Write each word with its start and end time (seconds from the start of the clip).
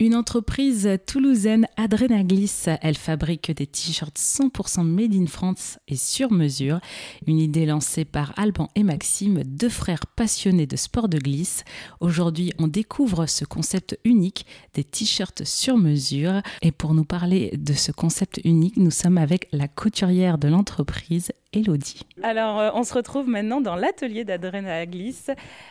Une 0.00 0.14
entreprise 0.14 0.88
toulousaine 1.08 1.66
Adrenaglis, 1.76 2.66
elle 2.82 2.96
fabrique 2.96 3.50
des 3.50 3.66
t-shirts 3.66 4.16
100% 4.16 4.84
made 4.84 5.12
in 5.12 5.26
France 5.26 5.80
et 5.88 5.96
sur 5.96 6.30
mesure. 6.30 6.78
Une 7.26 7.40
idée 7.40 7.66
lancée 7.66 8.04
par 8.04 8.32
Alban 8.36 8.70
et 8.76 8.84
Maxime, 8.84 9.42
deux 9.42 9.68
frères 9.68 10.06
passionnés 10.06 10.68
de 10.68 10.76
sport 10.76 11.08
de 11.08 11.18
glisse. 11.18 11.64
Aujourd'hui, 11.98 12.52
on 12.60 12.68
découvre 12.68 13.26
ce 13.26 13.44
concept 13.44 13.98
unique 14.04 14.46
des 14.74 14.84
t-shirts 14.84 15.42
sur 15.42 15.76
mesure. 15.76 16.42
Et 16.62 16.70
pour 16.70 16.94
nous 16.94 17.02
parler 17.02 17.52
de 17.58 17.72
ce 17.72 17.90
concept 17.90 18.40
unique, 18.44 18.76
nous 18.76 18.92
sommes 18.92 19.18
avec 19.18 19.48
la 19.50 19.66
couturière 19.66 20.38
de 20.38 20.46
l'entreprise, 20.46 21.32
Elodie. 21.54 22.02
Alors, 22.22 22.60
euh, 22.60 22.70
on 22.74 22.82
se 22.82 22.92
retrouve 22.92 23.26
maintenant 23.26 23.62
dans 23.62 23.74
l'atelier 23.74 24.24
d'Adrenaglis. 24.24 25.16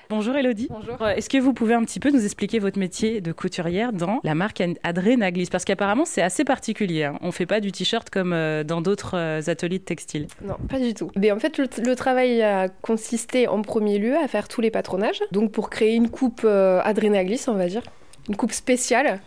Bonjour 0.10 0.36
Elodie. 0.36 0.68
Bonjour. 0.72 1.00
Euh, 1.04 1.10
Est-ce 1.14 1.30
que 1.30 1.38
vous 1.38 1.54
pouvez 1.54 1.76
un 1.76 1.84
petit 1.84 2.00
peu 2.00 2.10
nous 2.10 2.26
expliquer 2.26 2.58
votre 2.58 2.80
métier 2.80 3.22
de 3.22 3.32
couturière 3.32 3.94
dans 3.94 4.20
la 4.24 4.34
marque 4.34 4.64
Adrenaglis 4.82 5.50
Parce 5.52 5.66
qu'apparemment, 5.66 6.06
c'est 6.06 6.24
assez 6.24 6.44
particulier. 6.44 7.04
hein. 7.04 7.20
On 7.22 7.28
ne 7.28 7.32
fait 7.32 7.46
pas 7.46 7.60
du 7.60 7.72
t-shirt 7.72 8.10
comme 8.10 8.34
euh, 8.34 8.64
dans 8.64 8.82
d'autres 8.82 9.16
ateliers 9.50 9.78
de 9.78 9.84
textile. 9.84 10.26
Non, 10.44 10.56
pas 10.68 10.80
du 10.80 10.96
tout. 10.96 11.12
Mais 11.16 11.32
en 11.32 11.38
fait, 11.38 11.60
le, 11.60 11.68
le 11.84 11.96
travail 11.96 12.42
a 12.42 12.70
consisté 12.70 13.48
en 13.48 13.62
premier 13.62 14.00
lieu 14.00 14.16
à 14.18 14.28
faire 14.28 14.48
tous 14.48 14.62
les 14.62 14.72
patronages. 14.72 15.22
Donc 15.32 15.52
pour 15.52 15.70
créer 15.70 15.94
une 15.94 16.10
coupe 16.10 16.42
euh, 16.44 16.82
Adrenaglis, 16.86 17.44
on 17.50 17.54
va 17.54 17.68
dire. 17.68 17.84
Une 18.30 18.36
coupe 18.36 18.52
spéciale. 18.52 19.20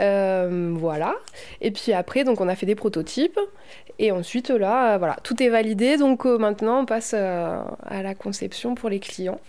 Euh, 0.00 0.74
voilà. 0.76 1.14
Et 1.60 1.70
puis 1.70 1.92
après, 1.92 2.24
donc 2.24 2.40
on 2.40 2.48
a 2.48 2.54
fait 2.54 2.66
des 2.66 2.74
prototypes. 2.74 3.38
Et 3.98 4.12
ensuite, 4.12 4.50
là, 4.50 4.96
voilà, 4.96 5.16
tout 5.24 5.42
est 5.42 5.48
validé. 5.48 5.96
Donc 5.96 6.24
euh, 6.24 6.38
maintenant, 6.38 6.80
on 6.82 6.86
passe 6.86 7.14
euh, 7.14 7.60
à 7.84 8.02
la 8.02 8.14
conception 8.14 8.74
pour 8.74 8.88
les 8.90 9.00
clients. 9.00 9.40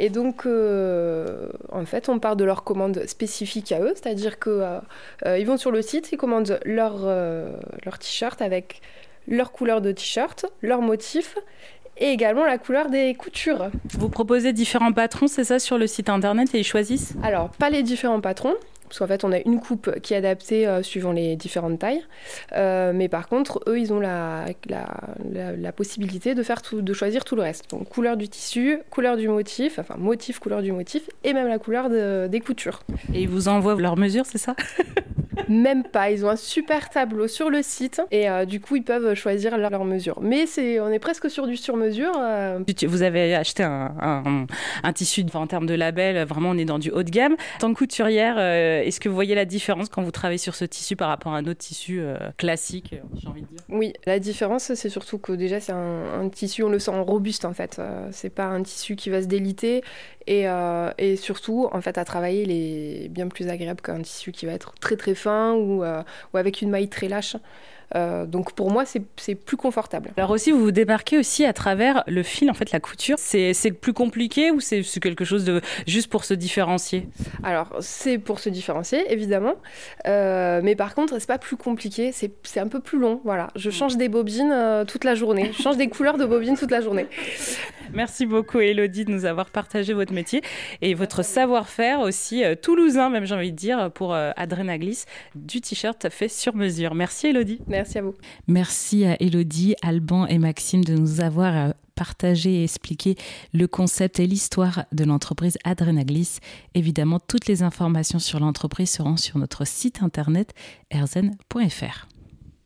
Et 0.00 0.10
donc, 0.10 0.46
en 0.46 1.84
fait, 1.84 2.08
on 2.08 2.20
part 2.20 2.36
de 2.36 2.44
leurs 2.44 2.62
commandes 2.62 3.04
spécifiques 3.06 3.72
à 3.72 3.80
eux, 3.80 3.92
c'est-à-dire 3.96 4.38
que 4.38 4.48
euh, 4.50 4.78
euh, 5.26 5.38
ils 5.38 5.44
vont 5.44 5.56
sur 5.56 5.72
le 5.72 5.82
site, 5.82 6.12
ils 6.12 6.16
commandent 6.16 6.60
leur 6.64 7.98
t-shirt 7.98 8.40
avec 8.40 8.80
leur 9.26 9.50
couleur 9.50 9.80
de 9.80 9.90
t-shirt, 9.90 10.46
leur 10.62 10.82
motif 10.82 11.36
et 11.98 12.10
également 12.10 12.44
la 12.44 12.58
couleur 12.58 12.88
des 12.90 13.14
coutures. 13.14 13.70
Vous 13.98 14.08
proposez 14.08 14.52
différents 14.52 14.92
patrons, 14.92 15.26
c'est 15.28 15.44
ça, 15.44 15.58
sur 15.58 15.78
le 15.78 15.86
site 15.86 16.08
internet 16.08 16.54
et 16.54 16.60
ils 16.60 16.64
choisissent 16.64 17.14
Alors, 17.22 17.50
pas 17.50 17.70
les 17.70 17.82
différents 17.82 18.20
patrons, 18.20 18.54
parce 18.88 19.00
qu'en 19.00 19.06
fait, 19.06 19.22
on 19.24 19.32
a 19.32 19.38
une 19.40 19.60
coupe 19.60 20.00
qui 20.00 20.14
est 20.14 20.16
adaptée 20.16 20.66
euh, 20.66 20.82
suivant 20.82 21.12
les 21.12 21.36
différentes 21.36 21.78
tailles. 21.78 22.02
Euh, 22.56 22.92
mais 22.94 23.08
par 23.08 23.28
contre, 23.28 23.60
eux, 23.66 23.78
ils 23.78 23.92
ont 23.92 24.00
la, 24.00 24.46
la, 24.66 24.86
la- 25.30 25.52
la 25.56 25.72
possibilité 25.72 26.34
de, 26.34 26.42
faire 26.42 26.62
tout, 26.62 26.80
de 26.80 26.92
choisir 26.94 27.24
tout 27.24 27.36
le 27.36 27.42
reste. 27.42 27.68
Donc, 27.70 27.86
couleur 27.90 28.16
du 28.16 28.30
tissu, 28.30 28.78
couleur 28.88 29.18
du 29.18 29.28
motif, 29.28 29.78
enfin, 29.78 29.96
motif, 29.98 30.38
couleur 30.38 30.62
du 30.62 30.72
motif, 30.72 31.02
et 31.22 31.34
même 31.34 31.48
la 31.48 31.58
couleur 31.58 31.90
de- 31.90 32.28
des 32.28 32.40
coutures. 32.40 32.80
Et 33.12 33.20
ils 33.22 33.28
vous 33.28 33.48
envoient 33.48 33.74
leurs 33.78 33.98
mesures, 33.98 34.24
c'est 34.24 34.38
ça? 34.38 34.56
Même 35.48 35.82
pas, 35.84 36.10
ils 36.10 36.24
ont 36.24 36.28
un 36.30 36.36
super 36.36 36.90
tableau 36.90 37.28
sur 37.28 37.50
le 37.50 37.62
site, 37.62 38.00
et 38.10 38.28
euh, 38.28 38.44
du 38.44 38.60
coup, 38.60 38.76
ils 38.76 38.82
peuvent 38.84 39.14
choisir 39.14 39.56
leurs 39.56 39.70
leur 39.70 39.84
mesures. 39.84 40.18
Mais 40.20 40.46
c'est, 40.46 40.80
on 40.80 40.88
est 40.88 40.98
presque 40.98 41.30
sur 41.30 41.46
du 41.46 41.56
sur-mesure. 41.56 42.12
euh, 42.18 42.60
Vous 42.86 43.02
avez 43.02 43.34
acheté 43.34 43.62
un, 43.62 43.94
un- 44.00 44.46
un 44.82 44.92
tissu 44.92 45.22
enfin, 45.26 45.40
en 45.40 45.46
termes 45.46 45.66
de 45.66 45.74
label, 45.74 46.26
vraiment 46.26 46.50
on 46.50 46.58
est 46.58 46.64
dans 46.64 46.78
du 46.78 46.90
haut 46.90 47.02
de 47.02 47.10
gamme. 47.10 47.34
En 47.56 47.58
tant 47.58 47.72
que 47.72 47.78
couturière, 47.78 48.36
euh, 48.38 48.82
est-ce 48.82 48.98
que 49.00 49.08
vous 49.08 49.14
voyez 49.14 49.34
la 49.34 49.44
différence 49.44 49.88
quand 49.88 50.02
vous 50.02 50.10
travaillez 50.10 50.38
sur 50.38 50.54
ce 50.54 50.64
tissu 50.64 50.96
par 50.96 51.08
rapport 51.08 51.32
à 51.34 51.38
un 51.38 51.44
autre 51.46 51.58
tissu 51.58 52.00
euh, 52.00 52.16
classique, 52.36 52.94
euh, 52.94 52.98
j'ai 53.20 53.28
envie 53.28 53.42
de 53.42 53.46
dire? 53.46 53.58
Oui, 53.68 53.92
la 54.06 54.18
différence, 54.18 54.72
c'est 54.74 54.88
surtout 54.88 55.18
que 55.18 55.32
déjà, 55.32 55.60
c'est 55.60 55.72
un, 55.72 56.20
un 56.22 56.28
tissu, 56.28 56.62
on 56.62 56.70
le 56.70 56.78
sent 56.78 56.92
robuste 56.98 57.44
en 57.44 57.52
fait. 57.52 57.76
Euh, 57.78 58.08
c'est 58.12 58.30
pas 58.30 58.46
un 58.46 58.62
tissu 58.62 58.96
qui 58.96 59.10
va 59.10 59.22
se 59.22 59.26
déliter. 59.26 59.82
Et, 60.26 60.46
euh, 60.46 60.90
et 60.98 61.16
surtout, 61.16 61.68
en 61.72 61.80
fait, 61.80 61.96
à 61.96 62.04
travailler, 62.04 62.42
il 62.42 62.50
est 62.50 63.08
bien 63.08 63.28
plus 63.28 63.48
agréable 63.48 63.80
qu'un 63.80 64.02
tissu 64.02 64.30
qui 64.30 64.44
va 64.44 64.52
être 64.52 64.74
très 64.78 64.96
très 64.96 65.14
fin 65.28 65.52
ou, 65.52 65.84
euh, 65.84 66.02
ou 66.32 66.36
avec 66.38 66.62
une 66.62 66.70
maille 66.70 66.88
très 66.88 67.08
lâche. 67.08 67.36
Euh, 67.94 68.26
donc 68.26 68.52
pour 68.52 68.70
moi, 68.70 68.84
c'est 68.84 69.34
plus 69.34 69.56
confortable. 69.56 70.10
Alors 70.16 70.30
aussi, 70.30 70.50
vous 70.50 70.60
vous 70.60 70.70
démarquez 70.70 71.16
aussi 71.18 71.46
à 71.46 71.52
travers 71.52 72.04
le 72.06 72.22
fil, 72.22 72.50
en 72.50 72.54
fait, 72.54 72.70
la 72.70 72.80
couture. 72.80 73.16
C'est 73.18 73.72
plus 73.72 73.94
compliqué 73.94 74.50
ou 74.50 74.60
c'est 74.60 74.82
quelque 75.00 75.24
chose 75.24 75.44
de 75.44 75.60
juste 75.86 76.08
pour 76.10 76.24
se 76.24 76.34
différencier? 76.34 77.08
Alors, 77.42 77.68
c'est 77.80 78.18
pour 78.18 78.40
se 78.40 78.50
différencier, 78.50 79.00
évidemment. 79.10 79.54
Euh, 80.06 80.60
mais 80.62 80.76
par 80.76 80.94
contre, 80.94 81.18
c'est 81.18 81.28
pas 81.28 81.38
plus 81.38 81.56
compliqué, 81.56 82.12
c'est 82.12 82.30
c'est 82.42 82.60
un 82.60 82.68
peu 82.68 82.80
plus 82.80 82.98
long. 82.98 83.20
Voilà, 83.24 83.48
je 83.56 83.70
change 83.70 83.96
des 83.96 84.08
bobines 84.08 84.52
euh, 84.52 84.84
toute 84.84 85.04
la 85.04 85.14
journée. 85.14 85.50
Je 85.56 85.62
change 85.62 85.78
des 85.78 85.88
couleurs 85.88 86.18
de 86.18 86.26
bobines 86.26 86.56
toute 86.56 86.70
la 86.70 86.82
journée. 86.82 87.06
Merci 87.92 88.26
beaucoup, 88.26 88.58
Elodie, 88.60 89.04
de 89.04 89.12
nous 89.12 89.24
avoir 89.24 89.50
partagé 89.50 89.92
votre 89.92 90.12
métier 90.12 90.42
et 90.82 90.94
votre 90.94 91.24
savoir-faire 91.24 92.00
aussi 92.00 92.44
euh, 92.44 92.54
toulousain, 92.54 93.10
même 93.10 93.24
j'ai 93.24 93.34
envie 93.34 93.52
de 93.52 93.56
dire, 93.56 93.90
pour 93.92 94.14
euh, 94.14 94.30
Adrenaglis, 94.36 95.04
du 95.34 95.60
t-shirt 95.60 96.08
fait 96.10 96.28
sur 96.28 96.54
mesure. 96.54 96.94
Merci, 96.94 97.28
Elodie. 97.28 97.60
Merci 97.66 97.98
à 97.98 98.02
vous. 98.02 98.14
Merci 98.46 99.04
à 99.04 99.16
Elodie, 99.20 99.74
Alban 99.82 100.26
et 100.26 100.38
Maxime 100.38 100.84
de 100.84 100.94
nous 100.94 101.20
avoir 101.20 101.56
euh, 101.56 101.70
partagé 101.94 102.60
et 102.60 102.64
expliqué 102.64 103.16
le 103.52 103.66
concept 103.66 104.20
et 104.20 104.26
l'histoire 104.26 104.84
de 104.92 105.04
l'entreprise 105.04 105.58
Adrenaglis. 105.64 106.38
Évidemment, 106.74 107.18
toutes 107.18 107.46
les 107.46 107.62
informations 107.62 108.20
sur 108.20 108.38
l'entreprise 108.38 108.90
seront 108.90 109.16
sur 109.16 109.38
notre 109.38 109.66
site 109.66 110.02
internet 110.02 110.54
erzen.fr. 110.90 112.06